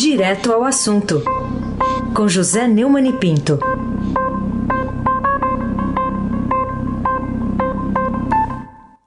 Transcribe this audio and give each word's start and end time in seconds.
Direto 0.00 0.52
ao 0.52 0.62
assunto, 0.62 1.24
com 2.14 2.28
José 2.28 2.68
Neumann 2.68 3.08
e 3.08 3.12
Pinto. 3.18 3.58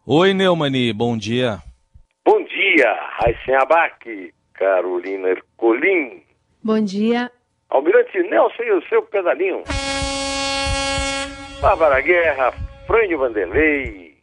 Oi, 0.05 0.33
Neumani, 0.33 0.91
bom 0.91 1.17
dia. 1.17 1.59
Bom 2.25 2.43
dia, 2.43 2.93
Raíssen 3.19 3.55
Abac, 3.55 4.33
Carolina 4.53 5.29
Ercolim. 5.29 6.23
Bom 6.61 6.83
dia. 6.83 7.31
Almirante 7.69 8.21
Nelson 8.23 8.63
e 8.63 8.71
o 8.73 8.81
seu 8.89 9.01
pedalinho. 9.03 9.63
Bárbara 11.61 12.01
Guerra, 12.01 12.51
Frânio 12.85 13.17
Vanderlei, 13.17 14.17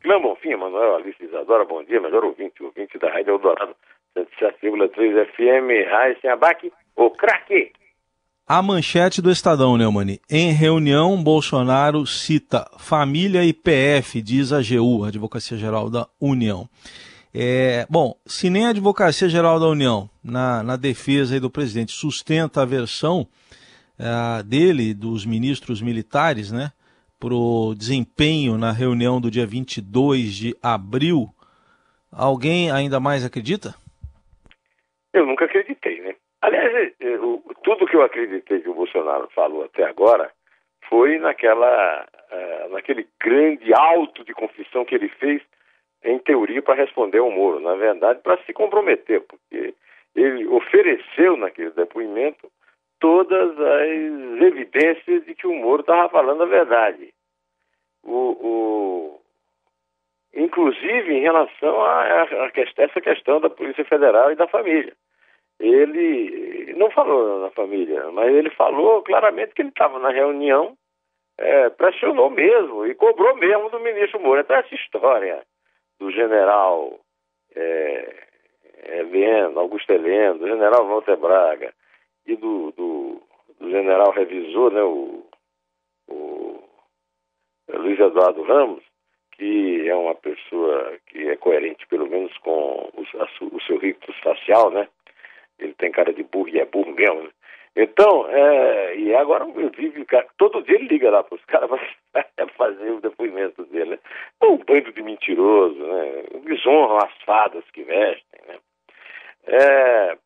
Clã 0.00 0.20
Bonfim, 0.20 0.54
Manuel 0.54 0.94
Alice 0.94 1.20
Isadora, 1.20 1.64
bom 1.64 1.82
dia, 1.82 2.00
melhor 2.00 2.24
ouvinte, 2.24 2.62
ouvinte 2.62 2.96
da 2.96 3.10
Rádio 3.10 3.34
Eldorado, 3.34 3.74
107,3 4.16 5.26
FM, 5.34 5.90
Raíssen 5.90 6.30
Abac, 6.30 6.72
o 6.96 7.10
craque. 7.10 7.72
A 8.46 8.60
manchete 8.60 9.22
do 9.22 9.30
Estadão, 9.30 9.76
Neumani. 9.76 10.20
Em 10.28 10.52
reunião, 10.52 11.22
Bolsonaro 11.22 12.06
cita 12.06 12.68
família 12.78 13.44
e 13.44 13.52
PF, 13.52 14.20
diz 14.20 14.52
a 14.52 14.58
AGU, 14.58 15.04
Advocacia 15.04 15.56
Geral 15.56 15.88
da 15.88 16.06
União. 16.20 16.68
É, 17.32 17.86
bom, 17.88 18.14
se 18.26 18.50
nem 18.50 18.66
a 18.66 18.70
Advocacia 18.70 19.28
Geral 19.28 19.58
da 19.58 19.66
União, 19.66 20.10
na, 20.22 20.62
na 20.62 20.76
defesa 20.76 21.40
do 21.40 21.48
presidente, 21.48 21.92
sustenta 21.92 22.60
a 22.60 22.66
versão 22.66 23.26
é, 23.98 24.42
dele, 24.42 24.92
dos 24.92 25.24
ministros 25.24 25.80
militares, 25.80 26.52
né, 26.52 26.72
para 27.18 27.34
o 27.34 27.74
desempenho 27.74 28.58
na 28.58 28.72
reunião 28.72 29.20
do 29.20 29.30
dia 29.30 29.46
22 29.46 30.34
de 30.34 30.56
abril, 30.62 31.32
alguém 32.10 32.70
ainda 32.70 33.00
mais 33.00 33.24
acredita? 33.24 33.74
Eu 35.12 35.26
nunca 35.26 35.44
acreditei, 35.44 36.00
né? 36.00 36.14
Aliás, 36.40 36.92
eu, 36.98 37.42
tudo 37.62 37.86
que 37.86 37.94
eu 37.94 38.02
acreditei 38.02 38.60
que 38.60 38.68
o 38.68 38.74
Bolsonaro 38.74 39.28
falou 39.34 39.64
até 39.64 39.84
agora 39.84 40.32
foi 40.88 41.18
naquela, 41.18 42.06
uh, 42.32 42.72
naquele 42.72 43.06
grande 43.20 43.72
alto 43.72 44.24
de 44.24 44.34
confissão 44.34 44.84
que 44.84 44.94
ele 44.94 45.08
fez, 45.08 45.42
em 46.04 46.18
teoria, 46.18 46.60
para 46.60 46.74
responder 46.74 47.18
ao 47.18 47.30
Moro. 47.30 47.60
Na 47.60 47.74
verdade, 47.74 48.20
para 48.22 48.42
se 48.44 48.52
comprometer, 48.52 49.20
porque 49.22 49.74
ele 50.16 50.46
ofereceu 50.48 51.36
naquele 51.36 51.70
depoimento 51.70 52.50
todas 52.98 53.58
as 53.58 54.42
evidências 54.42 55.24
de 55.24 55.34
que 55.34 55.46
o 55.46 55.54
Moro 55.54 55.82
estava 55.82 56.08
falando 56.08 56.42
a 56.42 56.46
verdade. 56.46 57.12
O, 58.02 58.10
o, 58.12 59.21
inclusive 60.34 61.14
em 61.14 61.20
relação 61.20 61.80
a, 61.82 62.02
a, 62.02 62.22
a, 62.22 62.50
essa 62.78 63.00
questão 63.00 63.40
da 63.40 63.50
Polícia 63.50 63.84
Federal 63.84 64.32
e 64.32 64.36
da 64.36 64.48
família 64.48 64.94
ele 65.62 66.74
não 66.74 66.90
falou 66.90 67.40
na 67.40 67.50
família, 67.50 68.10
mas 68.10 68.34
ele 68.34 68.50
falou 68.50 69.02
claramente 69.02 69.54
que 69.54 69.62
ele 69.62 69.68
estava 69.68 69.98
na 70.00 70.10
reunião, 70.10 70.76
é, 71.38 71.70
pressionou 71.70 72.30
mesmo 72.30 72.84
e 72.84 72.94
cobrou 72.94 73.36
mesmo 73.36 73.70
do 73.70 73.78
ministro 73.78 74.20
Moura. 74.20 74.40
Então, 74.40 74.56
essa 74.56 74.74
história 74.74 75.42
do 76.00 76.10
general 76.10 76.98
é, 77.54 78.26
Heleno, 78.84 79.60
Augusto 79.60 79.92
Heleno, 79.92 80.40
do 80.40 80.48
general 80.48 80.86
Walter 80.86 81.16
Braga 81.16 81.72
e 82.26 82.34
do, 82.34 82.72
do, 82.72 83.22
do 83.60 83.70
general 83.70 84.10
revisor, 84.10 84.72
né, 84.72 84.82
o, 84.82 85.24
o 86.08 86.60
Luiz 87.72 88.00
Eduardo 88.00 88.42
Ramos, 88.42 88.82
que 89.32 89.88
é 89.88 89.94
uma 89.94 90.14
pessoa 90.14 90.98
que 91.06 91.28
é 91.28 91.36
coerente, 91.36 91.86
pelo 91.86 92.06
menos, 92.06 92.36
com 92.38 92.90
o, 92.94 93.04
a, 93.18 93.28
o 93.54 93.60
seu 93.62 93.78
rito 93.78 94.12
facial, 94.22 94.70
né? 94.70 94.88
ele 95.58 95.74
tem 95.74 95.90
cara 95.90 96.12
de 96.12 96.22
burro 96.22 96.48
e 96.48 96.58
é 96.58 96.64
burro 96.64 96.92
mesmo. 96.92 97.22
Né? 97.22 97.30
Então, 97.74 98.28
é, 98.28 98.96
e 98.96 99.14
agora 99.14 99.44
eu 99.44 99.70
vivo, 99.70 100.04
todo 100.36 100.62
dia 100.62 100.74
ele 100.74 100.88
liga 100.88 101.10
lá 101.10 101.22
para 101.22 101.36
os 101.36 101.44
caras 101.46 101.70
para 102.12 102.48
fazer 102.58 102.90
o 102.90 103.00
depoimento 103.00 103.64
dele. 103.66 103.92
Né? 103.92 103.98
Um 104.42 104.58
bando 104.58 104.92
de 104.92 105.02
mentiroso, 105.02 105.78
né? 105.78 106.24
Desonram 106.44 106.98
as 106.98 107.12
fadas 107.24 107.64
que 107.72 107.82
vestem, 107.82 108.40
né? 108.46 108.58
É, 109.44 110.18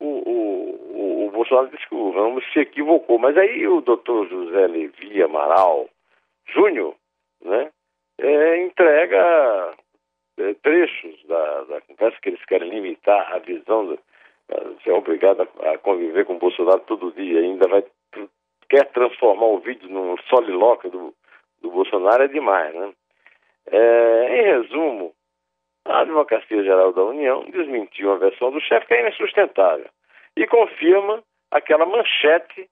o, 0.00 0.06
o, 0.06 1.26
o, 1.26 1.30
Bolsonaro 1.30 1.68
disse 1.68 1.86
que 1.86 1.94
o 1.94 2.10
Ramos 2.10 2.44
se 2.52 2.60
equivocou, 2.60 3.18
mas 3.18 3.36
aí 3.36 3.66
o 3.68 3.80
doutor 3.80 4.26
José 4.28 4.66
Levi 4.66 5.22
Amaral 5.22 5.88
Júnior, 6.48 6.96
né, 7.44 7.70
é, 8.20 8.62
entrega 8.62 9.74
é, 10.38 10.54
trechos 10.54 11.24
da, 11.26 11.64
da 11.64 11.80
conversa 11.82 12.18
que 12.22 12.30
eles 12.30 12.44
querem 12.44 12.70
limitar 12.70 13.32
a 13.32 13.38
visão 13.38 13.86
do, 13.86 13.98
você 14.48 14.90
é 14.90 14.92
obrigado 14.92 15.42
a, 15.42 15.78
conviver 15.78 16.24
com 16.24 16.34
o 16.34 16.38
Bolsonaro 16.38 16.80
todo 16.80 17.12
dia, 17.12 17.40
ainda 17.40 17.68
vai 17.68 17.84
quer 18.68 18.86
transformar 18.92 19.46
o 19.46 19.58
vídeo 19.58 19.88
num 19.88 20.16
solilóquio 20.28 20.90
do, 20.90 21.14
do 21.60 21.70
Bolsonaro 21.70 22.22
é 22.22 22.28
demais, 22.28 22.72
né? 22.74 22.92
É, 23.66 24.38
em 24.38 24.42
resumo, 24.42 25.12
a 25.84 26.00
Advocacia 26.00 26.62
Geral 26.62 26.92
da 26.92 27.02
União 27.02 27.44
desmentiu 27.50 28.12
a 28.12 28.16
versão 28.16 28.50
do 28.50 28.60
chefe 28.60 28.86
que 28.86 28.94
é 28.94 29.08
insustentável 29.08 29.86
e 30.36 30.46
confirma 30.46 31.22
aquela 31.50 31.84
manchete 31.84 32.68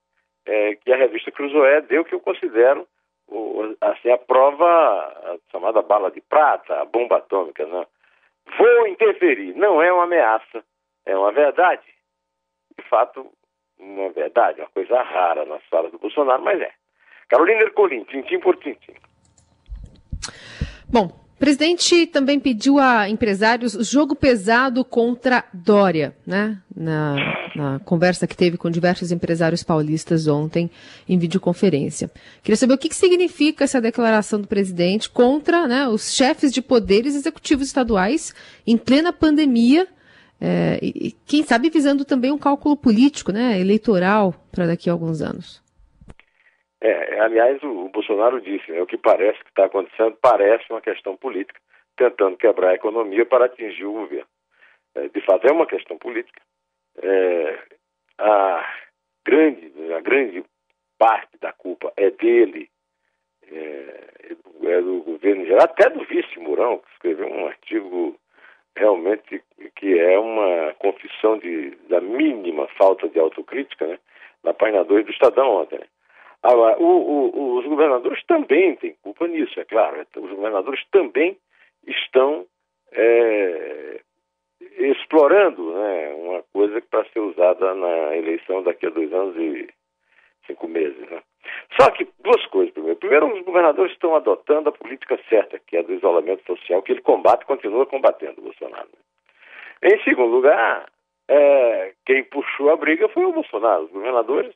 é, 0.46 0.76
que 0.76 0.92
a 0.92 0.96
revista 0.96 1.30
Cruzoé 1.30 1.80
deu 1.82 2.04
que 2.04 2.14
eu 2.14 2.20
considero 2.20 2.86
o, 3.28 3.76
assim, 3.80 4.10
a 4.10 4.18
prova 4.18 4.66
a 4.66 5.36
chamada 5.50 5.82
bala 5.82 6.10
de 6.10 6.20
prata, 6.20 6.80
a 6.80 6.84
bomba 6.84 7.18
atômica. 7.18 7.64
Né? 7.66 7.86
Vou 8.58 8.86
interferir, 8.86 9.54
não 9.54 9.82
é 9.82 9.92
uma 9.92 10.04
ameaça, 10.04 10.64
é 11.06 11.16
uma 11.16 11.32
verdade. 11.32 11.82
De 12.78 12.88
fato, 12.88 13.26
uma 13.78 14.10
verdade, 14.10 14.60
uma 14.60 14.70
coisa 14.70 15.02
rara 15.02 15.44
nas 15.44 15.62
falas 15.64 15.92
do 15.92 15.98
Bolsonaro, 15.98 16.42
mas 16.42 16.60
é. 16.60 16.70
Carolina 17.28 17.62
Ercolim, 17.62 18.04
tintim 18.04 18.40
por 18.40 18.56
tintim. 18.56 18.94
Bom, 20.90 21.06
o 21.06 21.38
presidente 21.38 22.06
também 22.06 22.40
pediu 22.40 22.78
a 22.78 23.08
empresários 23.08 23.72
jogo 23.90 24.16
pesado 24.16 24.84
contra 24.84 25.44
Dória, 25.52 26.16
né? 26.26 26.62
Na, 26.74 27.14
na, 27.58 27.80
conversa 27.80 28.26
que 28.26 28.36
teve 28.36 28.56
com 28.56 28.70
diversos 28.70 29.12
empresários 29.12 29.62
paulistas 29.62 30.26
ontem 30.26 30.70
em 31.08 31.18
videoconferência. 31.18 32.08
Queria 32.42 32.56
saber 32.56 32.74
o 32.74 32.78
que, 32.78 32.88
que 32.88 32.94
significa 32.94 33.64
essa 33.64 33.80
declaração 33.80 34.40
do 34.40 34.48
presidente 34.48 35.10
contra 35.10 35.66
né, 35.66 35.86
os 35.88 36.14
chefes 36.14 36.52
de 36.52 36.62
poderes 36.62 37.14
executivos 37.14 37.66
estaduais 37.66 38.34
em 38.66 38.78
plena 38.78 39.12
pandemia 39.12 39.86
é, 40.40 40.78
e, 40.80 41.12
quem 41.26 41.42
sabe 41.42 41.68
visando 41.68 42.04
também 42.04 42.30
um 42.30 42.38
cálculo 42.38 42.76
político, 42.76 43.32
né, 43.32 43.60
eleitoral, 43.60 44.34
para 44.52 44.66
daqui 44.66 44.88
a 44.88 44.92
alguns 44.92 45.20
anos. 45.20 45.60
É, 46.80 47.20
aliás, 47.20 47.60
o, 47.62 47.86
o 47.86 47.88
Bolsonaro 47.88 48.40
disse, 48.40 48.70
né, 48.70 48.80
o 48.80 48.86
que 48.86 48.96
parece 48.96 49.42
que 49.42 49.50
está 49.50 49.64
acontecendo 49.64 50.16
parece 50.22 50.64
uma 50.70 50.80
questão 50.80 51.16
política, 51.16 51.60
tentando 51.96 52.36
quebrar 52.36 52.70
a 52.70 52.74
economia 52.74 53.26
para 53.26 53.46
atingir 53.46 53.84
o 53.84 53.92
governo. 53.92 54.28
É, 54.94 55.08
de 55.08 55.20
fato, 55.24 55.46
é 55.46 55.52
uma 55.52 55.66
questão 55.66 55.98
política. 55.98 56.40
É, 57.02 57.58
a 58.18 58.74
grande, 59.24 59.72
a 59.92 60.00
grande 60.00 60.44
parte 60.98 61.38
da 61.40 61.52
culpa 61.52 61.92
é 61.96 62.10
dele, 62.10 62.68
é, 63.50 64.08
é 64.64 64.80
do 64.80 65.02
governo 65.02 65.46
geral, 65.46 65.64
até 65.64 65.88
do 65.90 66.04
vice 66.04 66.38
Mourão, 66.38 66.78
que 66.78 66.92
escreveu 66.92 67.28
um 67.28 67.46
artigo 67.46 68.18
realmente 68.76 69.42
que 69.76 69.98
é 69.98 70.18
uma 70.18 70.74
confissão 70.78 71.38
de, 71.38 71.70
da 71.88 72.00
mínima 72.00 72.68
falta 72.78 73.08
de 73.08 73.18
autocrítica, 73.18 73.86
né? 73.86 73.98
na 74.44 74.54
página 74.54 74.84
2 74.84 75.04
do 75.04 75.10
Estadão 75.10 75.62
ontem. 75.62 75.80
Agora, 76.42 76.78
o, 76.78 76.84
o, 76.84 77.58
os 77.58 77.66
governadores 77.66 78.24
também 78.26 78.76
têm 78.76 78.96
culpa 79.02 79.26
nisso, 79.26 79.58
é 79.58 79.64
claro. 79.64 80.06
Os 80.16 80.30
governadores 80.30 80.80
também 80.92 81.36
estão 81.86 82.46
é, 82.92 84.00
explorando 84.78 85.67
né, 85.67 85.67
coisa 86.78 86.86
para 86.90 87.04
ser 87.10 87.20
usada 87.20 87.74
na 87.74 88.16
eleição 88.16 88.62
daqui 88.62 88.86
a 88.86 88.90
dois 88.90 89.12
anos 89.12 89.36
e 89.36 89.68
cinco 90.46 90.68
meses. 90.68 91.08
Né? 91.10 91.22
Só 91.80 91.90
que 91.90 92.08
duas 92.20 92.44
coisas. 92.46 92.72
Primeiro, 92.72 92.98
primeiro, 92.98 93.34
os 93.34 93.44
governadores 93.44 93.92
estão 93.92 94.14
adotando 94.14 94.68
a 94.68 94.72
política 94.72 95.18
certa, 95.28 95.58
que 95.58 95.76
é 95.76 95.80
a 95.80 95.82
do 95.82 95.94
isolamento 95.94 96.44
social, 96.46 96.82
que 96.82 96.92
ele 96.92 97.00
combate 97.02 97.42
e 97.42 97.46
continua 97.46 97.86
combatendo 97.86 98.40
o 98.40 98.44
Bolsonaro. 98.44 98.88
Em 99.82 100.02
segundo 100.02 100.30
lugar, 100.30 100.86
é, 101.28 101.92
quem 102.04 102.24
puxou 102.24 102.70
a 102.70 102.76
briga 102.76 103.08
foi 103.08 103.24
o 103.24 103.32
Bolsonaro. 103.32 103.84
Os 103.84 103.90
governadores 103.90 104.54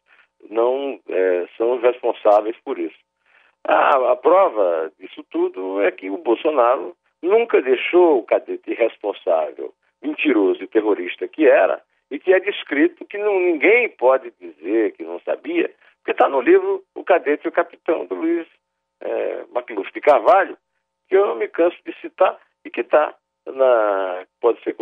não 0.51 0.99
é, 1.09 1.47
são 1.57 1.79
responsáveis 1.79 2.57
por 2.65 2.79
isso. 2.79 2.99
A, 3.65 4.13
a, 4.13 4.17
prova 4.17 4.91
disso 4.99 5.25
tudo 5.31 5.81
é 5.83 5.93
que 5.93 6.11
o 6.11 6.19
Bolsonaro 6.19 6.97
nunca 7.23 7.63
deixou 7.63 8.19
o 8.19 8.25
cadete 8.25 8.75
responsável, 8.75 9.73
mentiroso 10.03 10.65
e 10.65 10.67
terrorista 10.67 11.29
que 11.29 11.47
era, 11.47 11.81
e 12.13 12.19
que 12.19 12.33
é 12.33 12.39
descrito 12.39 13.07
que 13.07 13.17
não, 13.17 13.41
ninguém 13.41 13.89
pode 13.89 14.31
dizer 14.39 14.93
que 14.93 15.03
não 15.03 15.19
sabia, 15.21 15.73
porque 15.97 16.11
está 16.11 16.29
no 16.29 16.43
livro 16.43 16.85
O 16.95 17.03
Cadete 17.03 17.47
e 17.47 17.49
o 17.49 17.53
Capitão, 17.53 18.05
do 18.05 18.15
Luiz 18.15 18.47
é, 19.01 19.45
Macluf 19.51 19.91
de 19.93 20.01
Carvalho, 20.03 20.59
que 21.09 21.17
eu 21.17 21.27
não 21.27 21.37
me 21.37 21.49
canso 21.49 21.77
de 21.87 21.99
citar 22.01 22.39
e 22.65 22.71
que 22.71 22.83
está 22.83 23.15
pode 24.41 24.63
ser 24.63 24.77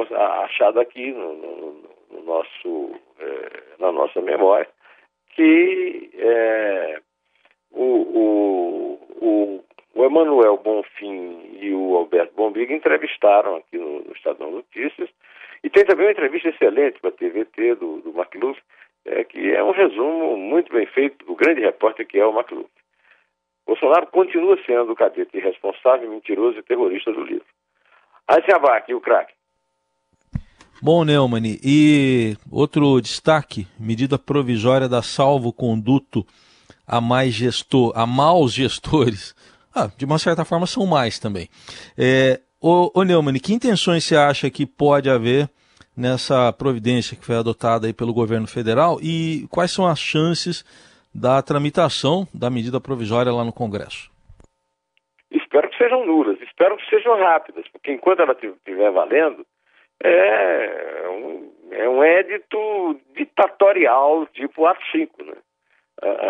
achado 0.44 0.80
aqui 0.80 1.12
no, 1.12 1.34
no, 1.34 1.82
no, 2.10 2.22
nosso 2.24 3.00
é, 3.18 3.62
na 3.78 3.90
nossa 3.90 4.20
memória 4.20 4.68
que 5.30 6.10
é, 6.14 7.00
o, 7.70 7.84
o, 7.84 8.94
o, 9.24 9.64
o 9.94 10.04
Emanuel 10.04 10.56
Bonfim 10.58 11.58
e 11.60 11.72
o 11.72 11.96
Alberto 11.96 12.34
Bombig 12.34 12.72
entrevistaram 12.72 13.56
aqui 13.56 13.76
no, 13.76 14.02
no 14.02 14.12
Estadão 14.12 14.50
Notícias 14.50 15.08
e 15.62 15.70
tem 15.70 15.84
também 15.84 16.06
uma 16.06 16.12
entrevista 16.12 16.48
excelente 16.48 17.00
para 17.00 17.10
a 17.10 17.12
TVT 17.12 17.74
do, 17.74 18.00
do 18.00 18.14
é, 19.04 19.24
que 19.24 19.50
é 19.50 19.62
um 19.62 19.72
resumo 19.72 20.36
muito 20.36 20.72
bem 20.72 20.86
feito 20.86 21.24
do 21.24 21.34
grande 21.34 21.60
repórter 21.60 22.06
que 22.06 22.18
é 22.18 22.26
o 22.26 22.32
Macluf. 22.32 22.68
Bolsonaro 23.66 24.06
continua 24.08 24.58
sendo 24.66 24.92
o 24.92 24.96
cadete 24.96 25.36
irresponsável, 25.36 26.10
mentiroso 26.10 26.58
e 26.58 26.62
terrorista 26.62 27.12
do 27.12 27.22
livro. 27.22 27.46
Aí 28.26 28.42
se 28.44 28.52
abaque, 28.52 28.94
o 28.94 29.00
craque. 29.00 29.32
Bom, 30.82 31.04
Neumann, 31.04 31.58
e 31.62 32.36
outro 32.50 33.00
destaque, 33.00 33.66
medida 33.78 34.18
provisória 34.18 34.88
da 34.88 35.02
salvo-conduto 35.02 36.24
a 36.86 37.00
mais 37.00 37.34
gestor, 37.34 37.92
a 37.94 38.06
maus 38.06 38.54
gestores. 38.54 39.34
Ah, 39.74 39.88
de 39.96 40.04
uma 40.04 40.18
certa 40.18 40.44
forma 40.44 40.66
são 40.66 40.86
mais 40.86 41.18
também. 41.18 41.48
É, 41.96 42.40
ô, 42.60 42.90
ô 42.94 43.02
Neumann, 43.02 43.38
que 43.38 43.54
intenções 43.54 44.04
você 44.04 44.16
acha 44.16 44.50
que 44.50 44.66
pode 44.66 45.08
haver 45.08 45.48
nessa 45.96 46.52
providência 46.52 47.16
que 47.16 47.24
foi 47.24 47.36
adotada 47.36 47.86
aí 47.86 47.92
pelo 47.92 48.14
governo 48.14 48.46
federal 48.46 48.98
e 49.02 49.46
quais 49.50 49.70
são 49.70 49.86
as 49.86 49.98
chances 49.98 50.64
da 51.14 51.42
tramitação 51.42 52.26
da 52.32 52.50
medida 52.50 52.80
provisória 52.80 53.32
lá 53.32 53.44
no 53.44 53.52
Congresso? 53.52 54.10
Espero 55.30 55.68
que 55.68 55.76
sejam 55.76 56.06
nulas, 56.06 56.40
espero 56.40 56.76
que 56.76 56.88
sejam 56.88 57.16
rápidas, 57.18 57.64
porque 57.72 57.92
enquanto 57.92 58.20
ela 58.20 58.32
estiver 58.32 58.90
valendo, 58.90 59.44
é 60.02 61.08
um, 61.08 61.52
é 61.70 61.88
um 61.88 62.02
édito 62.02 63.00
ditatorial, 63.14 64.26
tipo 64.28 64.66
ato 64.66 64.80
5, 64.90 65.24
né? 65.24 65.34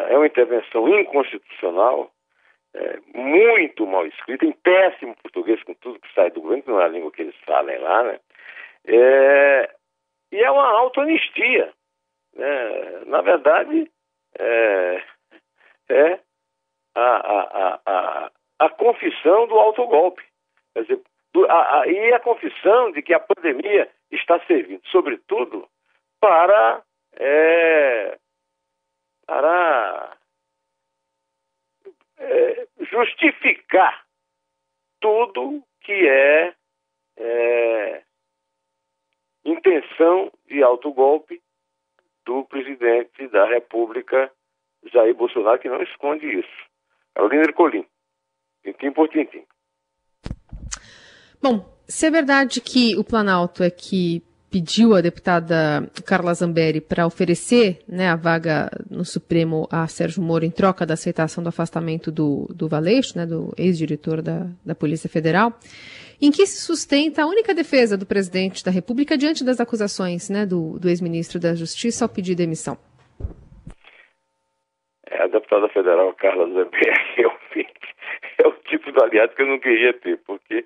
É 0.09 0.17
uma 0.17 0.27
intervenção 0.27 0.89
inconstitucional, 0.89 2.11
é, 2.75 2.99
muito 3.15 3.87
mal 3.87 4.07
escrita, 4.07 4.45
em 4.45 4.53
péssimo 4.53 5.17
português, 5.17 5.63
com 5.65 5.75
tudo 5.75 6.01
que 6.01 6.13
sai 6.15 6.31
do 6.31 6.41
governo, 6.41 6.63
que 6.63 6.71
não 6.71 6.81
é 6.81 6.85
a 6.85 6.89
língua 6.89 7.11
que 7.11 7.23
eles 7.23 7.37
falem 7.45 7.79
lá, 7.79 8.05
né? 8.05 8.21
É, 8.87 9.75
e 10.33 10.39
é 10.39 10.51
uma 10.51 10.67
autoanistia. 10.79 11.73
Né? 12.35 13.05
Na 13.07 13.21
verdade, 13.21 13.91
é, 14.39 15.03
é 15.89 16.21
a, 16.95 17.01
a, 17.01 17.81
a, 17.87 18.31
a, 18.61 18.69
confissão 18.71 19.47
do 19.49 19.59
autogolpe. 19.59 20.23
Quer 20.75 20.83
dizer, 20.83 21.01
do, 21.33 21.51
a, 21.51 21.81
a, 21.81 21.87
e 21.87 22.13
a 22.13 22.21
confissão 22.21 22.93
de 22.93 23.03
que 23.03 23.13
a 23.13 23.21
pandemia 23.21 23.91
está 24.11 24.41
servindo, 24.47 24.83
sobretudo, 24.87 25.69
para, 26.21 26.83
é, 27.17 28.19
para 29.27 30.17
é, 32.21 32.69
justificar 32.91 34.05
tudo 35.01 35.65
que 35.81 35.93
é, 35.93 36.55
é 37.17 38.03
intenção 39.45 40.31
de 40.47 40.63
autogolpe 40.63 41.41
do 42.27 42.45
presidente 42.45 43.27
da 43.29 43.47
República, 43.47 44.31
Jair 44.93 45.15
Bolsonaro, 45.15 45.59
que 45.59 45.69
não 45.69 45.83
esconde 45.83 46.27
isso. 46.27 46.71
Carolina 47.15 47.43
Ercolim, 47.45 47.87
tintim 48.63 48.93
por 48.93 49.09
tintim. 49.09 49.45
Bom, 51.43 51.65
se 51.89 52.07
é 52.07 52.11
verdade 52.11 52.61
que 52.61 52.97
o 52.97 53.03
Planalto 53.03 53.63
é 53.63 53.71
que 53.71 54.23
pediu 54.51 54.95
a 54.95 55.01
deputada 55.01 55.89
Carla 56.05 56.35
Zambelli 56.35 56.81
para 56.81 57.07
oferecer 57.07 57.79
né, 57.89 58.09
a 58.09 58.17
vaga 58.17 58.69
no 58.91 59.05
Supremo 59.05 59.69
a 59.71 59.87
Sérgio 59.87 60.23
Moro 60.23 60.45
em 60.45 60.51
troca 60.51 60.85
da 60.85 60.95
aceitação 60.95 61.43
do 61.43 61.49
afastamento 61.49 62.11
do, 62.11 62.49
do 62.55 62.69
Valeixo, 62.69 63.17
né, 63.17 63.25
do 63.25 63.55
ex-diretor 63.57 64.21
da, 64.21 64.47
da 64.67 64.75
Polícia 64.75 65.09
Federal, 65.09 65.53
em 66.21 66.31
que 66.31 66.45
se 66.47 66.61
sustenta 66.63 67.23
a 67.23 67.27
única 67.27 67.55
defesa 67.55 67.97
do 67.97 68.05
presidente 68.05 68.65
da 68.65 68.71
República 68.71 69.17
diante 69.17 69.45
das 69.45 69.61
acusações 69.61 70.29
né, 70.29 70.45
do, 70.45 70.79
do 70.79 70.89
ex-ministro 70.89 71.39
da 71.39 71.55
Justiça 71.55 72.05
ao 72.05 72.09
pedir 72.09 72.35
demissão? 72.35 72.77
É, 75.07 75.23
a 75.23 75.27
deputada 75.29 75.69
federal 75.69 76.13
Carla 76.15 76.47
Zambelli 76.47 76.95
realmente 77.17 77.95
é 78.39 78.49
o 78.49 78.53
tipo 78.69 78.91
de 78.91 79.03
aliado 79.03 79.35
que 79.35 79.43
eu 79.43 79.47
não 79.47 79.61
queria 79.61 79.93
ter, 79.95 80.19
porque 80.27 80.57
o, 80.59 80.65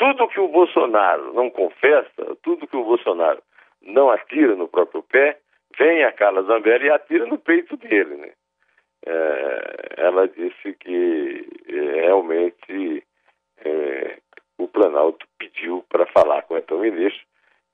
tudo 0.00 0.28
que 0.28 0.40
o 0.40 0.48
Bolsonaro 0.48 1.34
não 1.34 1.50
confessa, 1.50 2.34
tudo 2.42 2.66
que 2.66 2.74
o 2.74 2.84
Bolsonaro 2.84 3.42
não 3.82 4.10
atira 4.10 4.56
no 4.56 4.66
próprio 4.66 5.02
pé, 5.02 5.38
vem 5.78 6.02
a 6.04 6.10
Carla 6.10 6.42
Zambelli 6.44 6.86
e 6.86 6.90
atira 6.90 7.26
no 7.26 7.36
peito 7.36 7.76
dele, 7.76 8.16
né? 8.16 8.32
É, 9.04 9.94
ela 9.98 10.26
disse 10.26 10.72
que 10.80 11.46
é, 11.68 12.00
realmente 12.00 13.04
é, 13.62 14.18
o 14.56 14.66
Planalto 14.66 15.26
pediu 15.38 15.84
para 15.90 16.06
falar 16.06 16.42
com 16.42 16.54
o 16.54 16.58
então 16.58 16.78
ministro 16.78 17.22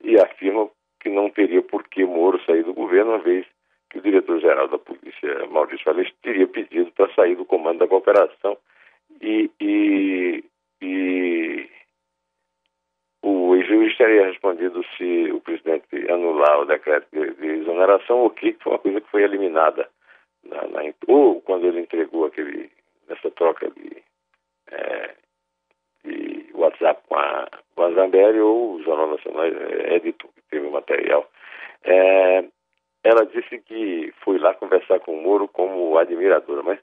e 0.03 0.19
afirma 0.19 0.69
que 0.99 1.09
não 1.09 1.29
teria 1.29 1.61
por 1.61 1.87
que 1.87 2.03
Moro 2.03 2.43
sair 2.43 2.63
do 2.63 2.73
governo, 2.73 3.11
uma 3.11 3.19
vez 3.19 3.45
que 3.89 3.99
o 3.99 4.01
diretor-geral 4.01 4.67
da 4.67 4.77
polícia, 4.77 5.47
Maurício 5.49 5.85
Valente, 5.85 6.13
teria 6.21 6.47
pedido 6.47 6.91
para 6.91 7.13
sair 7.13 7.35
do 7.35 7.45
comando 7.45 7.79
da 7.79 7.87
cooperação 7.87 8.57
e, 9.21 9.49
e 9.61 10.43
o 13.27 13.61
juiz 13.63 13.86
teria 13.97 14.27
respondido 14.27 14.83
se 14.97 15.31
o 15.31 15.41
presidente 15.41 15.87
anular 16.09 16.59
o 16.59 16.65
decreto 16.65 17.07
de, 17.11 17.33
de 17.35 17.47
exoneração 17.61 18.19
ou 18.19 18.29
que 18.29 18.55
foi 18.61 18.73
uma 18.73 18.79
coisa 18.79 19.01
que 19.01 19.09
foi 19.09 19.23
eliminada 19.23 19.89
na, 20.43 20.67
na, 20.67 20.81
ou 21.07 21.41
quando 21.41 21.65
ele 21.65 21.81
entregou 21.81 22.25
aquele 22.25 22.69
nessa 23.07 23.31
troca 23.31 23.69
de 23.71 24.03
é, 24.71 25.15
de 26.03 26.49
WhatsApp 26.53 27.01
com 27.07 27.15
a, 27.15 27.47
com 27.75 27.83
a 27.83 27.91
Zambelli 27.91 28.39
ou 28.39 28.75
o 28.75 28.83
Jornal 28.83 29.11
Nacional 29.11 29.45
é, 29.45 29.95
Editor, 29.95 30.29
que 30.33 30.41
teve 30.49 30.67
o 30.67 30.71
material. 30.71 31.29
É, 31.83 32.43
ela 33.03 33.25
disse 33.25 33.59
que 33.59 34.13
foi 34.23 34.37
lá 34.37 34.53
conversar 34.53 34.99
com 34.99 35.17
o 35.17 35.21
Moro 35.21 35.47
como 35.47 35.97
admiradora, 35.97 36.63
mas 36.63 36.79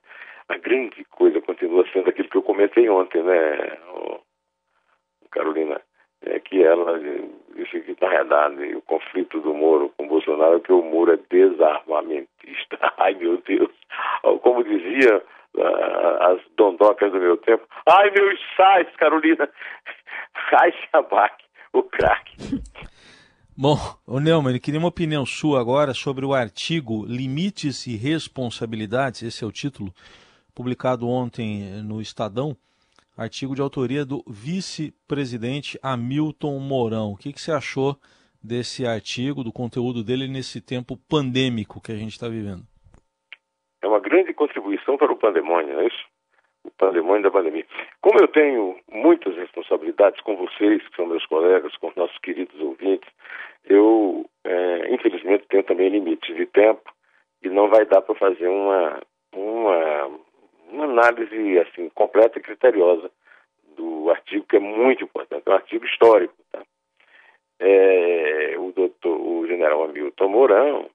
a 0.48 0.56
grande 0.58 1.04
coisa 1.04 1.40
continua 1.40 1.86
sendo 1.92 2.08
aquilo 2.08 2.28
que 2.28 2.36
eu 2.36 2.42
comentei 2.42 2.88
ontem, 2.88 3.22
né, 3.22 3.78
Carolina, 5.30 5.74
é 5.76 5.93
que 6.54 6.62
ela 6.62 7.00
disse 7.56 7.80
que, 7.80 7.96
na 8.00 8.08
verdade, 8.08 8.76
o 8.76 8.82
conflito 8.82 9.40
do 9.40 9.52
Moro 9.52 9.92
com 9.96 10.04
o 10.04 10.08
Bolsonaro 10.08 10.56
é 10.56 10.60
que 10.60 10.72
o 10.72 10.82
Moro 10.82 11.12
é 11.12 11.18
desarmamentista. 11.28 12.78
Ai, 12.98 13.14
meu 13.14 13.42
Deus! 13.44 13.70
Como 14.40 14.62
dizia 14.62 15.20
as 16.20 16.40
dondocas 16.56 17.10
do 17.10 17.18
meu 17.18 17.36
tempo. 17.38 17.66
Ai, 17.88 18.10
meus 18.10 18.38
sais, 18.56 18.88
Carolina. 18.96 19.48
Ai, 20.60 20.72
Sabac, 20.92 21.34
o 21.72 21.82
craque. 21.82 22.36
Bom, 23.56 23.76
o 24.06 24.20
Neumann, 24.20 24.58
queria 24.58 24.80
uma 24.80 24.88
opinião 24.88 25.26
sua 25.26 25.60
agora 25.60 25.92
sobre 25.92 26.24
o 26.24 26.34
artigo 26.34 27.04
Limites 27.06 27.86
e 27.86 27.96
Responsabilidades, 27.96 29.22
esse 29.22 29.44
é 29.44 29.46
o 29.46 29.52
título, 29.52 29.92
publicado 30.52 31.08
ontem 31.08 31.82
no 31.84 32.00
Estadão, 32.00 32.56
artigo 33.16 33.54
de 33.54 33.62
autoria 33.62 34.04
do 34.04 34.22
vice-presidente 34.26 35.78
Hamilton 35.82 36.58
Mourão. 36.58 37.12
O 37.12 37.16
que, 37.16 37.32
que 37.32 37.40
você 37.40 37.52
achou 37.52 37.96
desse 38.42 38.86
artigo, 38.86 39.42
do 39.42 39.52
conteúdo 39.52 40.04
dele 40.04 40.28
nesse 40.28 40.60
tempo 40.60 40.96
pandêmico 41.08 41.80
que 41.80 41.92
a 41.92 41.96
gente 41.96 42.12
está 42.12 42.28
vivendo? 42.28 42.64
é 43.84 43.86
uma 43.86 44.00
grande 44.00 44.32
contribuição 44.32 44.96
para 44.96 45.12
o 45.12 45.16
pandemônio, 45.16 45.74
não 45.74 45.82
é 45.82 45.86
isso? 45.86 46.04
O 46.64 46.70
pandemônio 46.70 47.22
da 47.22 47.30
pandemia. 47.30 47.66
Como 48.00 48.18
eu 48.18 48.28
tenho 48.28 48.78
muitas 48.90 49.36
responsabilidades 49.36 50.20
com 50.22 50.36
vocês, 50.36 50.82
que 50.88 50.96
são 50.96 51.06
meus 51.06 51.24
colegas, 51.26 51.76
com 51.76 51.92
nossos 51.94 52.18
queridos 52.18 52.58
ouvintes, 52.60 53.08
eu, 53.66 54.24
é, 54.42 54.94
infelizmente, 54.94 55.46
tenho 55.48 55.62
também 55.64 55.90
limites 55.90 56.34
de 56.34 56.46
tempo 56.46 56.82
e 57.42 57.50
não 57.50 57.68
vai 57.68 57.84
dar 57.84 58.00
para 58.00 58.14
fazer 58.14 58.48
uma, 58.48 59.02
uma, 59.34 60.10
uma 60.74 60.84
análise 60.84 61.58
assim 61.58 61.88
completa 61.90 62.38
e 62.38 62.42
criteriosa 62.42 63.10
do 63.76 64.10
artigo, 64.10 64.46
que 64.46 64.56
é 64.56 64.60
muito 64.60 65.04
importante. 65.04 65.42
É 65.46 65.50
um 65.50 65.54
artigo 65.54 65.84
histórico. 65.84 66.34
Tá? 66.50 66.62
É, 67.60 68.54
o, 68.58 68.72
doutor, 68.72 69.20
o 69.20 69.46
general 69.46 69.84
Hamilton 69.84 70.28
Mourão 70.28 70.90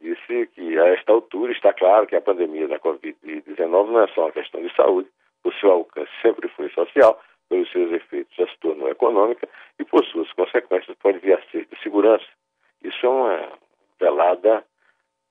disse 0.00 0.46
que 0.54 0.78
a 0.78 0.88
esta 0.88 1.12
altura 1.12 1.52
está 1.52 1.72
claro 1.72 2.06
que 2.06 2.16
a 2.16 2.20
pandemia 2.20 2.66
da 2.66 2.78
Covid-19 2.78 3.90
não 3.90 4.00
é 4.00 4.08
só 4.08 4.22
uma 4.22 4.32
questão 4.32 4.62
de 4.62 4.74
saúde, 4.74 5.08
o 5.44 5.52
seu 5.52 5.70
alcance 5.70 6.10
sempre 6.22 6.48
foi 6.48 6.70
social, 6.70 7.20
pelos 7.48 7.70
seus 7.70 7.92
efeitos 7.92 8.34
já 8.36 8.46
se 8.46 8.58
tornou 8.60 8.88
econômica 8.88 9.48
e 9.78 9.84
por 9.84 10.04
suas 10.06 10.32
consequências 10.32 10.96
pode 10.98 11.18
vir 11.18 11.34
a 11.34 11.42
ser 11.50 11.66
de 11.66 11.82
segurança. 11.82 12.26
Isso 12.82 13.04
é 13.04 13.08
uma 13.08 13.52
velada 13.98 14.64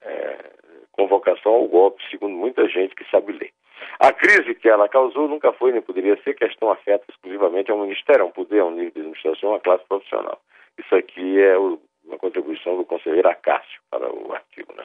é, 0.02 0.52
convocação 0.92 1.54
ao 1.54 1.68
golpe, 1.68 2.04
segundo 2.10 2.36
muita 2.36 2.68
gente 2.68 2.94
que 2.94 3.10
sabe 3.10 3.32
ler. 3.34 3.52
A 4.00 4.14
crise 4.14 4.56
que 4.56 4.70
ela 4.70 4.88
causou 4.88 5.28
nunca 5.28 5.52
foi 5.54 5.72
nem 5.72 5.82
poderia 5.82 6.22
ser 6.24 6.34
questão 6.34 6.72
afeta 6.72 7.06
exclusivamente 7.10 7.72
ao 7.72 7.78
Ministério, 7.78 8.24
a 8.24 8.28
um 8.28 8.32
poder, 8.32 8.60
a 8.60 8.66
um 8.66 8.72
nível 8.72 8.92
de 8.92 9.00
administração, 9.00 9.56
a 9.56 9.60
classe 9.60 9.84
profissional. 9.88 10.40
Isso 10.78 10.96
aqui 10.96 11.42
é 11.42 11.58
o 11.58 11.80
uma 12.10 12.18
contribuição 12.18 12.76
do 12.76 12.86
conselheiro 12.86 13.30
Acácio 13.30 13.80
para 13.90 14.12
o 14.12 14.34
artigo, 14.34 14.74
né? 14.76 14.84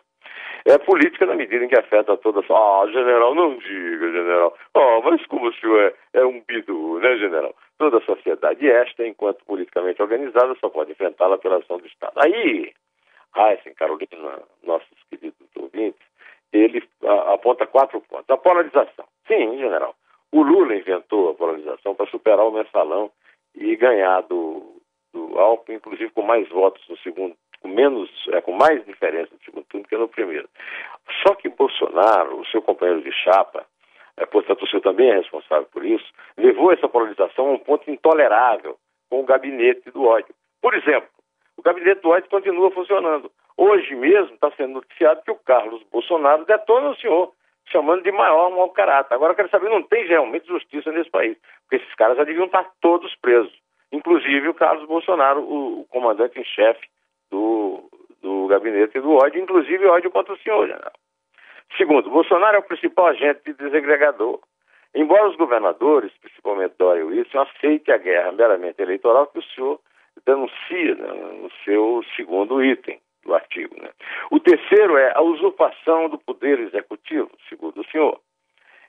É 0.67 0.79
política 0.79 1.27
na 1.27 1.35
medida 1.35 1.65
em 1.65 1.69
que 1.69 1.79
afeta 1.79 2.17
toda 2.17 2.41
a... 2.41 2.43
Ah, 2.55 2.87
general, 2.87 3.35
não 3.35 3.57
diga, 3.57 4.13
general. 4.13 4.57
Ah, 4.75 5.01
mas 5.05 5.25
como 5.27 5.49
o 5.49 5.55
senhor 5.55 5.95
é, 6.15 6.21
é 6.21 6.25
um 6.25 6.41
bidu, 6.41 6.99
né, 7.01 7.17
general? 7.17 7.55
Toda 7.79 7.99
a 7.99 8.03
sociedade 8.03 8.71
esta, 8.71 9.07
enquanto 9.07 9.45
politicamente 9.45 10.01
organizada, 10.01 10.55
só 10.61 10.71
pode 10.71 10.93
enfrentá-la 10.93 11.37
pela 11.37 11.59
ação 11.59 11.79
do 11.79 11.87
Estado. 11.87 12.15
Aí, 12.17 12.73
Heisen, 13.37 13.75
Carolina, 13.75 14.43
nossos 14.63 14.89
queridos 15.11 15.49
ouvintes, 15.57 16.01
ele 16.54 16.82
aponta 17.28 17.66
quatro 17.66 18.00
pontos. 18.00 18.30
A 18.30 18.37
polarização. 18.37 19.04
Sim, 19.26 19.58
general. 19.58 19.94
O 20.32 20.42
Lula 20.42 20.75
inventou 20.75 21.30
a 21.30 21.34
polarização 21.34 21.94
para 21.94 22.06
superar 22.06 22.46
o 22.46 22.52
mensalão 22.52 23.11
e 23.54 23.76
ganhar 23.76 24.23
do, 24.23 24.80
do 25.12 25.38
Alckmin, 25.38 25.76
inclusive 25.76 26.11
com 26.11 26.23
mais 26.23 26.49
votos 26.49 26.87
no 26.88 26.96
segundo, 26.99 27.37
com 27.61 27.68
menos, 27.68 28.11
é, 28.32 28.40
com 28.40 28.52
mais 28.52 28.84
diferença 28.84 29.30
no 29.32 29.44
segundo 29.44 29.64
turno 29.64 29.87
que 29.87 29.96
no 29.96 30.08
primeiro. 30.08 30.49
Só 31.23 31.34
que 31.34 31.49
Bolsonaro, 31.49 32.40
o 32.40 32.46
seu 32.46 32.62
companheiro 32.62 33.02
de 33.02 33.12
chapa, 33.12 33.64
é, 34.16 34.26
portanto 34.26 34.62
o 34.62 34.68
senhor 34.68 34.82
também 34.82 35.11
é 35.11 35.16
responsável 35.16 35.66
por 35.73 35.84
isso, 35.84 36.06
levou 36.37 36.73
essa 36.73 36.88
polarização 36.88 37.49
a 37.49 37.52
um 37.52 37.58
ponto 37.58 37.90
intolerável 37.90 38.76
com 39.11 39.20
o 39.20 39.25
gabinete 39.25 39.90
do 39.90 40.04
ódio. 40.04 40.34
Por 40.61 40.75
exemplo, 40.75 41.08
o 41.56 41.62
gabinete 41.62 42.00
do 42.00 42.11
ódio 42.11 42.28
continua 42.28 42.70
funcionando. 42.70 43.30
Hoje 43.56 43.94
mesmo 43.94 44.34
está 44.34 44.50
sendo 44.56 44.75
noticiado 44.75 45.23
que 45.23 45.30
o 45.30 45.37
Carlos 45.37 45.82
Bolsonaro 45.90 46.44
detona 46.44 46.90
o 46.90 46.96
senhor, 46.96 47.32
chamando 47.70 48.02
de 48.02 48.11
maior 48.11 48.50
mau 48.50 48.68
caráter. 48.70 49.14
Agora 49.14 49.34
quero 49.34 49.49
saber, 49.49 49.70
não 49.70 49.82
tem 49.82 50.06
realmente 50.06 50.46
justiça 50.46 50.90
nesse 50.90 51.11
país, 51.11 51.37
porque 51.62 51.76
esses 51.76 51.94
caras 51.94 52.16
já 52.16 52.25
deviam 52.25 52.46
estar 52.46 52.68
todos 52.80 53.14
presos. 53.16 53.54
Inclusive 53.92 54.49
o 54.49 54.54
Carlos 54.54 54.87
Bolsonaro, 54.88 55.40
o, 55.40 55.82
o 55.82 55.84
comandante 55.84 56.38
em 56.38 56.44
chefe 56.44 56.87
do, 57.30 57.88
do 58.20 58.49
gabinete 58.49 59.00
do 59.00 59.12
ódio, 59.12 59.40
inclusive 59.40 59.87
ódio 59.87 60.11
contra 60.11 60.34
o 60.34 60.38
senhor, 60.38 60.66
general. 60.66 60.92
Segundo, 61.76 62.11
Bolsonaro 62.11 62.56
é 62.56 62.61
o 62.61 62.64
principal 62.64 63.06
agente 63.06 63.52
desagregador. 63.52 64.40
Embora 64.94 65.28
os 65.28 65.37
governadores, 65.37 66.12
principalmente 66.20 66.75
Dória 66.78 67.06
Wilson, 67.06 67.40
aceitem 67.40 67.94
a 67.94 67.99
guerra 67.99 68.32
meramente 68.32 68.80
eleitoral 68.82 69.28
que 69.28 69.38
o 69.38 69.42
senhor 69.42 69.80
denuncia 70.25 70.94
né, 70.94 71.12
no 71.42 71.50
seu 71.64 72.04
segundo 72.16 72.62
item 72.62 73.00
do 73.25 73.35
artigo. 73.35 73.75
Né? 73.81 73.90
O 74.31 74.38
terceiro 74.38 74.97
é 74.97 75.12
a 75.14 75.21
usurpação 75.21 76.09
do 76.09 76.19
poder 76.19 76.61
executivo, 76.61 77.31
segundo 77.49 77.81
o 77.81 77.90
senhor. 77.90 78.21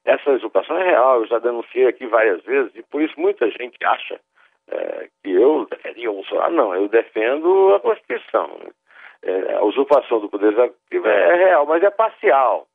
Essa 0.03 0.31
usurpação 0.31 0.77
é 0.77 0.85
real, 0.85 1.21
eu 1.21 1.27
já 1.27 1.39
denunciei 1.39 1.87
aqui 1.87 2.05
várias 2.05 2.43
vezes, 2.43 2.75
e 2.75 2.83
por 2.83 3.01
isso 3.01 3.19
muita 3.19 3.49
gente 3.49 3.77
acha 3.83 4.19
é, 4.67 5.09
que 5.23 5.31
eu 5.31 5.65
defendia 5.65 6.11
o 6.11 6.15
Bolsonaro. 6.15 6.53
Não, 6.53 6.75
eu 6.75 6.87
defendo 6.87 7.73
a 7.73 7.79
Constituição. 7.79 8.47
Né? 8.59 8.71
É, 9.23 9.55
a 9.55 9.63
usurpação 9.63 10.19
do 10.19 10.29
poder 10.29 10.53
executivo 10.53 11.07
é 11.07 11.35
real, 11.35 11.65
mas 11.65 11.83
é 11.83 11.89
parcial. 11.89 12.67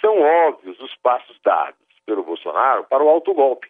São 0.00 0.20
óbvios 0.20 0.80
os 0.80 0.94
passos 0.96 1.38
dados 1.44 1.78
pelo 2.06 2.22
Bolsonaro 2.22 2.84
para 2.84 3.02
o 3.02 3.08
autogolpe. 3.08 3.68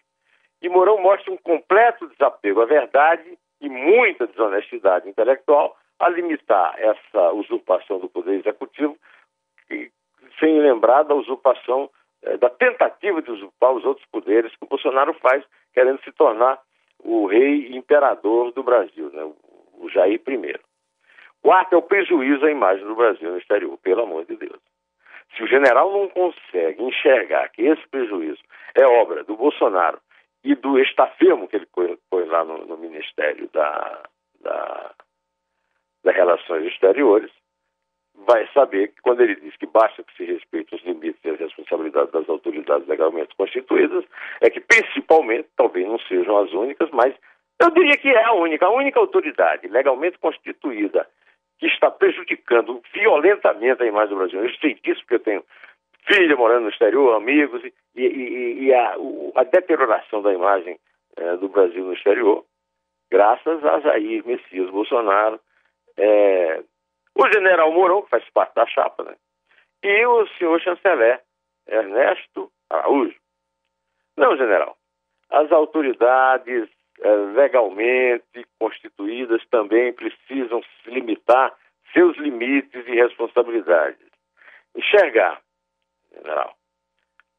E 0.61 0.69
Mourão 0.69 1.01
mostra 1.01 1.31
um 1.31 1.37
completo 1.37 2.07
desapego 2.07 2.61
à 2.61 2.65
verdade 2.65 3.37
e 3.61 3.69
muita 3.69 4.27
desonestidade 4.27 5.09
intelectual 5.09 5.75
a 5.99 6.09
limitar 6.09 6.75
essa 6.77 7.31
usurpação 7.33 7.99
do 7.99 8.09
poder 8.09 8.39
executivo, 8.39 8.97
sem 10.39 10.59
lembrar 10.59 11.03
da 11.03 11.15
usurpação, 11.15 11.89
eh, 12.23 12.37
da 12.37 12.49
tentativa 12.49 13.21
de 13.21 13.31
usurpar 13.31 13.71
os 13.71 13.85
outros 13.85 14.05
poderes 14.07 14.51
que 14.55 14.65
o 14.65 14.67
Bolsonaro 14.67 15.13
faz, 15.15 15.43
querendo 15.73 16.01
se 16.03 16.11
tornar 16.11 16.59
o 17.03 17.27
rei 17.27 17.75
imperador 17.75 18.51
do 18.51 18.63
Brasil, 18.63 19.09
né? 19.11 19.23
o 19.77 19.89
Jair 19.89 20.21
I. 20.27 20.59
Quarto 21.41 21.73
é 21.73 21.77
o 21.77 21.81
prejuízo 21.81 22.45
à 22.45 22.51
imagem 22.51 22.85
do 22.85 22.95
Brasil 22.95 23.29
no 23.29 23.37
exterior, 23.37 23.77
pelo 23.77 24.03
amor 24.03 24.25
de 24.25 24.35
Deus. 24.35 24.59
Se 25.35 25.43
o 25.43 25.47
general 25.47 25.91
não 25.91 26.09
consegue 26.09 26.81
enxergar 26.81 27.49
que 27.49 27.61
esse 27.61 27.87
prejuízo 27.89 28.41
é 28.73 28.85
obra 28.85 29.23
do 29.23 29.35
Bolsonaro 29.35 29.99
e 30.43 30.55
do 30.55 30.79
estafemo 30.79 31.47
que 31.47 31.57
ele 31.57 31.67
pôs 32.09 32.27
lá 32.27 32.43
no, 32.43 32.65
no 32.65 32.77
Ministério 32.77 33.49
da, 33.51 34.03
da 34.41 34.91
das 36.05 36.15
Relações 36.15 36.65
Exteriores, 36.67 37.31
vai 38.25 38.47
saber 38.53 38.89
que 38.89 39.01
quando 39.01 39.21
ele 39.21 39.35
diz 39.35 39.55
que 39.57 39.65
basta 39.65 40.03
que 40.03 40.15
se 40.15 40.23
respeitem 40.23 40.77
os 40.77 40.85
limites 40.85 41.19
e 41.25 41.29
as 41.29 41.39
responsabilidades 41.39 42.11
das 42.11 42.29
autoridades 42.29 42.87
legalmente 42.87 43.35
constituídas, 43.35 44.05
é 44.39 44.49
que 44.49 44.61
principalmente, 44.61 45.49
talvez 45.57 45.85
não 45.85 45.99
sejam 45.99 46.37
as 46.37 46.53
únicas, 46.53 46.89
mas 46.91 47.13
eu 47.59 47.71
diria 47.71 47.97
que 47.97 48.09
é 48.09 48.23
a 48.23 48.33
única, 48.33 48.65
a 48.65 48.71
única 48.71 48.99
autoridade 48.99 49.67
legalmente 49.67 50.17
constituída 50.19 51.07
que 51.57 51.67
está 51.67 51.89
prejudicando 51.89 52.81
violentamente 52.93 53.81
a 53.81 53.85
imagem 53.85 54.09
do 54.09 54.17
Brasil. 54.17 54.43
Eu 54.43 54.55
sei 54.55 54.75
disso 54.75 55.01
porque 55.01 55.15
eu 55.15 55.19
tenho 55.19 55.43
filha 56.05 56.35
morando 56.35 56.63
no 56.63 56.69
exterior, 56.69 57.15
amigos, 57.15 57.63
e, 57.63 57.73
e, 57.95 58.65
e 58.65 58.73
a, 58.73 58.95
a, 59.35 59.43
deterioração 59.43 60.21
da 60.21 60.33
imagem 60.33 60.77
é, 61.17 61.37
do 61.37 61.47
Brasil 61.47 61.83
no 61.83 61.93
exterior, 61.93 62.45
graças 63.09 63.63
a 63.63 63.79
Jair 63.79 64.25
Messias 64.25 64.69
Bolsonaro, 64.69 65.39
é, 65.97 66.63
o 67.15 67.27
general 67.31 67.71
Mourão, 67.71 68.01
que 68.01 68.09
faz 68.09 68.29
parte 68.31 68.55
da 68.55 68.65
chapa, 68.67 69.03
né? 69.03 69.15
e 69.85 70.05
o 70.05 70.27
senhor 70.37 70.59
chanceler 70.61 71.21
Ernesto 71.67 72.51
Araújo. 72.69 73.15
Não, 74.17 74.35
general, 74.35 74.75
as 75.29 75.51
autoridades 75.51 76.69
é, 76.99 77.09
legalmente 77.35 78.45
constituídas 78.59 79.45
também 79.51 79.93
precisam 79.93 80.61
se 80.63 80.89
limitar 80.89 81.55
seus 81.93 82.17
limites 82.17 82.87
e 82.87 82.95
responsabilidades. 82.95 84.09
Enxergar, 84.75 85.41
general, 86.11 86.55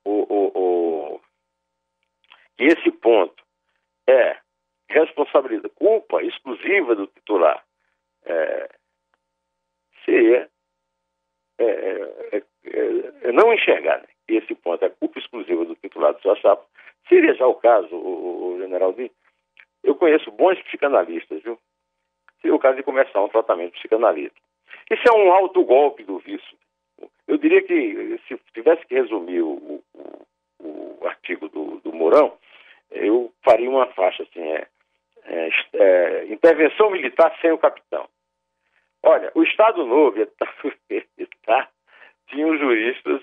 o, 0.04 0.12
o, 0.12 0.52
o, 0.54 1.20
esse 2.58 2.90
ponto 2.92 3.42
é 4.06 4.38
responsabilidade, 4.88 5.74
culpa 5.74 6.22
exclusiva 6.22 6.94
do 6.94 7.08
titular 7.08 7.64
é, 8.26 8.68
seria 10.04 10.48
é, 11.58 11.64
é, 11.64 12.36
é, 12.36 12.42
é, 13.22 13.32
não 13.32 13.52
enxergar 13.52 13.98
né, 13.98 14.08
que 14.26 14.34
esse 14.34 14.54
ponto 14.54 14.84
é 14.84 14.90
culpa 14.90 15.18
exclusiva 15.18 15.64
do 15.64 15.74
titular 15.76 16.12
do 16.12 16.20
sua 16.20 16.36
chapa. 16.36 16.64
Seria 17.08 17.34
já 17.34 17.46
o 17.46 17.54
caso, 17.54 17.94
o, 17.94 18.54
o 18.54 18.58
general 18.58 18.92
de 18.92 19.10
eu 19.82 19.94
conheço 19.94 20.30
bons 20.32 20.60
psicanalistas, 20.62 21.42
viu? 21.42 21.58
Seria 22.40 22.54
o 22.54 22.58
caso 22.58 22.76
de 22.76 22.82
começar 22.82 23.22
um 23.22 23.28
tratamento 23.28 23.72
psicanalítico. 23.74 24.46
Isso 24.90 25.02
é 25.08 25.12
um 25.12 25.32
alto 25.32 25.64
golpe 25.64 26.02
do 26.02 26.18
vício. 26.18 26.56
Eu 27.28 27.38
diria 27.38 27.62
que, 27.62 28.20
se 28.26 28.36
tivesse 28.52 28.84
que 28.86 28.94
resumir 28.94 29.42
o, 29.42 29.82
o, 29.94 30.98
o 31.00 31.06
artigo 31.06 31.48
do, 31.48 31.80
do 31.80 31.92
Mourão, 31.92 32.36
eu 32.90 33.32
faria 33.44 33.70
uma 33.70 33.86
faixa 33.86 34.22
assim, 34.22 34.42
é, 34.42 34.66
é, 35.24 35.50
é, 35.74 36.24
intervenção 36.26 36.90
militar 36.90 37.36
sem 37.40 37.52
o 37.52 37.58
capitão. 37.58 38.08
Olha, 39.06 39.30
o 39.36 39.42
Estado 39.44 39.86
Novo 39.86 40.16
tá, 41.46 41.68
tinha 42.26 42.44
os 42.44 42.58
juristas 42.58 43.22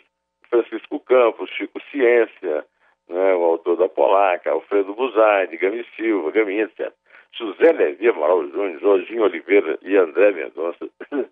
Francisco 0.50 0.98
Campos, 1.02 1.50
Chico 1.50 1.78
Ciência, 1.92 2.66
né, 3.10 3.36
o 3.36 3.44
autor 3.44 3.76
da 3.76 3.90
Polaca, 3.90 4.50
Alfredo 4.50 4.94
Buzaide, 4.94 5.58
Gami 5.58 5.86
Silva, 5.98 6.32
Gami, 6.32 6.62
etc. 6.62 6.90
José 7.34 7.74
Levi 7.74 8.08
Amaral 8.08 8.48
Júnior, 8.48 8.80
Jorginho 8.80 9.24
Oliveira 9.24 9.78
e 9.82 9.98
André 9.98 10.32
Mendonça 10.32 10.88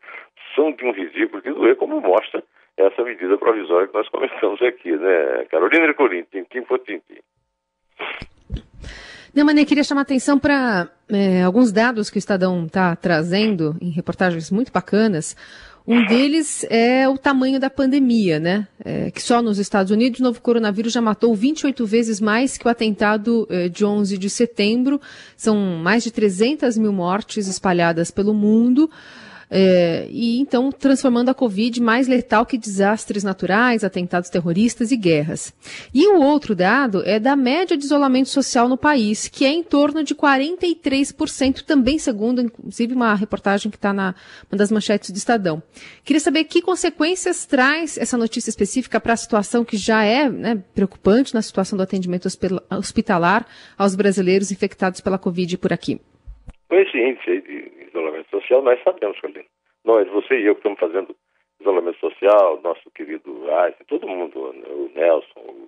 são 0.53 0.73
de 0.73 0.83
um 0.83 0.91
ridículo 0.91 1.41
que 1.41 1.51
doer, 1.51 1.77
como 1.77 2.01
mostra 2.01 2.43
essa 2.75 3.03
medida 3.03 3.37
provisória 3.37 3.87
que 3.87 3.93
nós 3.93 4.09
começamos 4.09 4.61
aqui, 4.61 4.91
né? 4.91 5.45
Carolina 5.49 5.85
Ercolim, 5.85 6.23
Tintim 6.23 6.63
por 6.63 6.79
Tintim. 6.79 7.21
Neumann, 9.33 9.63
queria 9.63 9.83
chamar 9.83 10.01
atenção 10.01 10.37
para 10.37 10.89
é, 11.07 11.41
alguns 11.43 11.71
dados 11.71 12.09
que 12.09 12.17
o 12.17 12.19
Estadão 12.19 12.65
está 12.65 12.95
trazendo 12.97 13.77
em 13.79 13.89
reportagens 13.89 14.51
muito 14.51 14.73
bacanas. 14.73 15.37
Um 15.87 16.05
deles 16.05 16.65
é 16.69 17.07
o 17.07 17.17
tamanho 17.17 17.59
da 17.59 17.69
pandemia, 17.69 18.39
né? 18.39 18.67
É, 18.83 19.09
que 19.09 19.21
só 19.21 19.41
nos 19.41 19.57
Estados 19.57 19.91
Unidos 19.91 20.19
o 20.19 20.23
novo 20.23 20.41
coronavírus 20.41 20.93
já 20.93 21.01
matou 21.01 21.33
28 21.33 21.85
vezes 21.85 22.19
mais 22.19 22.57
que 22.57 22.67
o 22.67 22.69
atentado 22.69 23.47
é, 23.49 23.67
de 23.69 23.85
11 23.85 24.17
de 24.17 24.29
setembro. 24.29 25.01
São 25.35 25.55
mais 25.81 26.03
de 26.03 26.11
300 26.11 26.77
mil 26.77 26.91
mortes 26.91 27.47
espalhadas 27.47 28.11
pelo 28.11 28.33
mundo. 28.33 28.91
É, 29.53 30.07
e 30.09 30.39
então 30.39 30.71
transformando 30.71 31.27
a 31.27 31.33
Covid 31.33 31.81
mais 31.81 32.07
letal 32.07 32.45
que 32.45 32.57
desastres 32.57 33.21
naturais, 33.21 33.83
atentados 33.83 34.29
terroristas 34.29 34.93
e 34.93 34.95
guerras. 34.95 35.53
E 35.93 36.07
o 36.07 36.21
outro 36.21 36.55
dado 36.55 37.03
é 37.05 37.19
da 37.19 37.35
média 37.35 37.75
de 37.75 37.83
isolamento 37.83 38.29
social 38.29 38.69
no 38.69 38.77
país, 38.77 39.27
que 39.27 39.43
é 39.43 39.49
em 39.49 39.61
torno 39.61 40.05
de 40.05 40.15
43%, 40.15 41.63
também 41.63 41.99
segundo, 41.99 42.39
inclusive, 42.39 42.93
uma 42.93 43.13
reportagem 43.13 43.69
que 43.69 43.75
está 43.75 43.91
na 43.91 44.15
uma 44.49 44.57
das 44.57 44.71
manchetes 44.71 45.09
do 45.09 45.17
Estadão. 45.17 45.61
Queria 46.05 46.21
saber 46.21 46.45
que 46.45 46.61
consequências 46.61 47.45
traz 47.45 47.97
essa 47.97 48.17
notícia 48.17 48.49
específica 48.49 49.01
para 49.01 49.11
a 49.11 49.17
situação 49.17 49.65
que 49.65 49.75
já 49.75 50.03
é 50.05 50.29
né, 50.29 50.63
preocupante 50.73 51.33
na 51.33 51.41
situação 51.41 51.75
do 51.75 51.83
atendimento 51.83 52.29
hospitalar 52.69 53.45
aos 53.77 53.95
brasileiros 53.95 54.49
infectados 54.49 55.01
pela 55.01 55.17
Covid 55.17 55.57
por 55.57 55.73
aqui. 55.73 55.99
Com 56.71 56.77
esse 56.77 56.97
índice 56.97 57.41
de 57.41 57.87
isolamento 57.89 58.29
social, 58.29 58.61
nós 58.61 58.81
sabemos, 58.81 59.19
Carolina. 59.19 59.45
Nós, 59.83 60.07
você 60.07 60.39
e 60.39 60.45
eu 60.45 60.55
que 60.55 60.59
estamos 60.59 60.79
fazendo 60.79 61.13
isolamento 61.59 61.99
social, 61.99 62.61
nosso 62.63 62.89
querido 62.91 63.29
Einstein, 63.51 63.85
todo 63.87 64.07
mundo, 64.07 64.39
o 64.39 64.89
Nelson, 64.95 65.67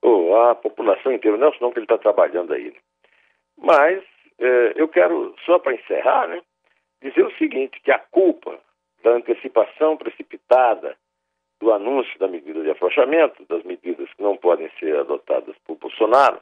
o, 0.00 0.34
a 0.34 0.54
população 0.54 1.12
inteira. 1.12 1.36
O 1.36 1.38
Nelson 1.38 1.58
não, 1.60 1.70
que 1.70 1.80
ele 1.80 1.84
está 1.84 1.98
trabalhando 1.98 2.54
aí. 2.54 2.70
Né? 2.70 2.76
Mas 3.58 4.02
eh, 4.38 4.72
eu 4.74 4.88
quero, 4.88 5.34
só 5.44 5.58
para 5.58 5.74
encerrar, 5.74 6.28
né, 6.28 6.40
dizer 7.02 7.26
o 7.26 7.36
seguinte, 7.36 7.78
que 7.82 7.90
a 7.90 7.98
culpa 7.98 8.58
da 9.02 9.10
antecipação 9.10 9.98
precipitada 9.98 10.96
do 11.60 11.74
anúncio 11.74 12.18
da 12.18 12.26
medida 12.26 12.62
de 12.62 12.70
afrouxamento, 12.70 13.44
das 13.50 13.62
medidas 13.64 14.08
que 14.14 14.22
não 14.22 14.38
podem 14.38 14.70
ser 14.80 14.96
adotadas 14.96 15.54
por 15.66 15.76
Bolsonaro, 15.76 16.40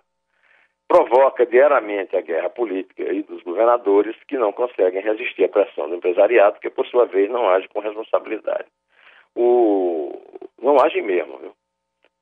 provoca 0.90 1.46
diariamente 1.46 2.16
a 2.16 2.20
guerra 2.20 2.50
política 2.50 3.04
e 3.12 3.22
dos 3.22 3.40
governadores 3.44 4.16
que 4.26 4.36
não 4.36 4.50
conseguem 4.50 5.00
resistir 5.00 5.44
à 5.44 5.48
pressão 5.48 5.88
do 5.88 5.94
empresariado, 5.94 6.58
que 6.58 6.68
por 6.68 6.84
sua 6.84 7.06
vez 7.06 7.30
não 7.30 7.48
age 7.48 7.68
com 7.68 7.78
responsabilidade. 7.78 8.66
O... 9.36 10.10
Não 10.60 10.80
age 10.80 11.00
mesmo, 11.00 11.38
viu? 11.38 11.52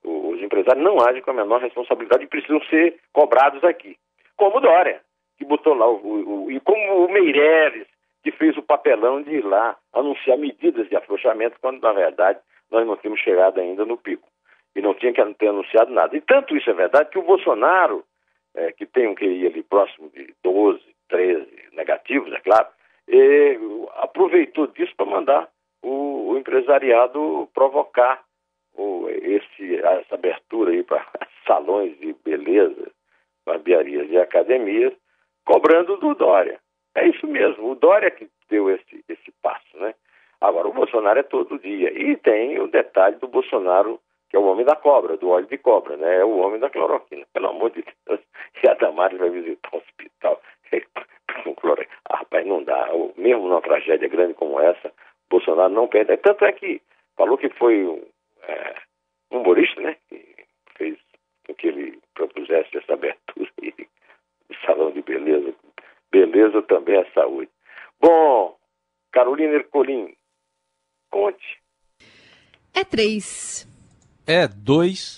Os 0.04 0.42
empresários 0.42 0.84
não 0.84 1.00
agem 1.00 1.22
com 1.22 1.30
a 1.30 1.34
menor 1.34 1.62
responsabilidade 1.62 2.25
e 2.25 2.26
precisam 2.26 2.60
ser 2.64 3.00
cobrados 3.10 3.64
aqui. 3.64 3.96
Como 4.37 4.60
Dória, 4.60 5.00
que 5.38 5.46
botou 5.46 5.72
lá, 5.72 5.88
o, 5.88 5.96
o, 5.96 6.44
o, 6.44 6.50
e 6.50 6.60
como 6.60 7.06
o 7.06 7.10
Meireles, 7.10 7.87
que 8.22 8.30
fez 8.32 8.54
o 8.58 8.62
papelão 8.62 9.22
de 9.22 9.37
ir 9.37 9.44
lá 9.46 9.78
anunciar 9.94 10.37
medidas 10.37 10.87
de 10.90 10.94
afrouxamento, 10.94 11.56
quando 11.62 11.80
na 11.80 11.94
verdade 11.94 12.38
nós 12.70 12.87
não 12.87 12.98
tínhamos 12.98 13.22
chegado 13.22 13.60
ainda 13.60 13.87
no 13.87 13.96
pico. 13.96 14.28
E 14.76 14.82
não 14.82 14.92
tinha 14.92 15.14
que 15.14 15.25
ter 15.37 15.48
anunciado 15.48 15.90
nada. 15.90 16.14
E 16.14 16.20
tanto 16.20 16.54
isso 16.54 16.68
é 16.68 16.75
verdade 16.75 17.08
que 17.08 17.18
o 17.18 17.22
Bolsonaro 17.22 18.04
é, 18.55 18.73
que 18.73 18.87
tem 18.87 19.09
um 19.09 19.14
QI 19.14 19.47
ali 19.47 19.62
próximo 19.62 20.11
de 20.11 20.35
12, 20.43 20.81
13 21.09 21.47
negativos, 21.73 22.33
é 22.33 22.40
claro, 22.40 22.69
e 23.07 23.59
aproveitou 23.97 24.67
disso 24.69 24.93
para 24.97 25.07
mandar 25.07 25.49
o, 25.83 26.31
o, 26.31 26.38
empresariado 26.38 27.49
provocar 27.55 28.23
o, 28.75 29.09
esse, 29.09 29.76
essa 29.76 30.14
abertura 30.14 30.73
aí 30.73 30.83
para 30.83 31.07
salões 31.47 31.99
de 31.99 32.14
beleza, 32.25 32.90
barbearias 33.47 34.11
e 34.11 34.19
academias, 34.19 34.93
cobrando 35.45 35.97
do 35.97 36.14
Dória. 36.14 36.61
É 36.95 37.07
isso 37.07 37.26
mesmo, 37.26 37.71
o 37.71 37.75
Dória 37.75 38.11
que 38.11 38.28
deu 38.50 38.71
esse, 38.71 39.05
esse 39.09 39.33
passo, 39.43 39.78
né? 39.78 39.95
Agora, 40.40 40.69
o 40.69 40.73
Bolsonaro 40.73 41.19
é 41.19 41.23
todo 41.25 41.59
dia. 41.59 41.90
E 41.93 42.17
tem 42.17 42.61
o 42.61 42.69
detalhe 42.69 43.17
do 43.17 43.26
Bolsonaro 43.26 44.00
que 44.28 44.37
é 44.37 44.38
o 44.38 44.45
homem 44.45 44.64
da 44.64 44.76
cobra, 44.76 45.17
do 45.17 45.31
óleo 45.31 45.47
de 45.47 45.57
cobra, 45.57 45.97
né? 45.97 46.19
É 46.19 46.25
o 46.25 46.38
homem 46.38 46.61
da 46.61 46.69
cloroquina, 46.69 47.25
pelo 47.33 47.49
amor 47.49 47.71
de 47.71 47.83
Deus. 48.07 48.21
E 48.62 48.68
a 48.68 48.74
Damares 48.74 49.18
vai 49.18 49.30
visitar 49.30 49.70
um 49.72 49.78
hospital 49.78 50.42
com 51.44 51.54
cloroquina. 51.54 51.88
Ah, 52.08 52.18
rapaz, 52.18 52.46
não 52.46 52.62
dá. 52.62 52.88
Mesmo 53.16 53.48
numa 53.48 53.62
tragédia 53.62 54.08
grande 54.08 54.34
como 54.34 54.60
essa, 54.60 54.92
Bolsonaro 55.30 55.72
não 55.72 55.88
perde. 55.88 56.16
Tanto 56.18 56.44
é 56.44 56.52
que 56.52 56.80
falou 57.16 57.38
que 57.38 57.48
foi 57.50 57.84
um, 57.84 58.02
é, 58.42 58.74
um 59.30 59.40
humorista, 59.40 59.80
né? 59.80 59.96
Que 60.08 60.24
fez 60.76 60.98
com 61.46 61.54
que 61.54 61.68
ele 61.68 61.98
propusesse 62.14 62.76
essa 62.76 62.94
abertura 62.94 63.50
aí 63.62 63.72
do 64.48 64.56
salão 64.66 64.90
de 64.90 65.02
beleza. 65.02 65.54
Beleza 66.10 66.62
também 66.62 66.96
é 66.96 67.04
saúde. 67.12 67.50
Bom, 68.00 68.56
Carolina 69.12 69.54
Ercolim, 69.54 70.14
conte. 71.10 71.60
É 72.74 72.84
três. 72.84 73.66
É 74.26 74.46
dois. 74.46 75.17